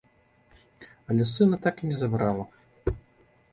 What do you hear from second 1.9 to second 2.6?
не забрала.